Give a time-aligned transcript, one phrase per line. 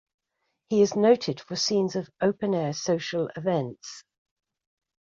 [0.69, 4.03] He is noted for scenes of open-air social events.